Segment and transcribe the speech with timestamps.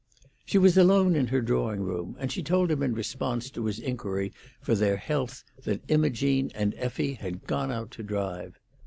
[0.47, 3.77] She was alone in her drawing room, and she told him in response to his
[3.77, 8.59] inquiry for their health that Imogene and Effie had gone out to drive.